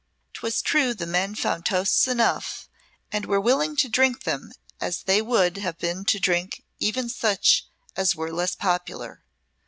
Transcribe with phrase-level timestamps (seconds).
[0.33, 2.67] 'Twas true the men found toasts enough
[3.11, 7.67] and were willing to drink them as they would have been to drink even such
[7.95, 9.21] as were less popular.